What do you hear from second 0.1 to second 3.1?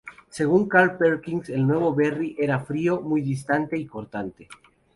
Según Carl Perkins, el nuevo Berry era "frío,